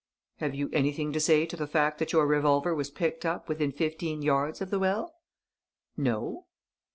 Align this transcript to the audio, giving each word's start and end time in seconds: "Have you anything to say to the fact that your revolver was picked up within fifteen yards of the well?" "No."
"Have 0.37 0.55
you 0.55 0.71
anything 0.73 1.13
to 1.13 1.19
say 1.19 1.45
to 1.45 1.55
the 1.55 1.67
fact 1.67 1.99
that 1.99 2.11
your 2.11 2.25
revolver 2.25 2.73
was 2.73 2.89
picked 2.89 3.23
up 3.23 3.47
within 3.47 3.71
fifteen 3.71 4.23
yards 4.23 4.59
of 4.59 4.71
the 4.71 4.79
well?" 4.79 5.13
"No." 5.95 6.47